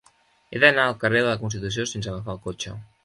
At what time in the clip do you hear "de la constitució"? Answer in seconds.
1.25-1.85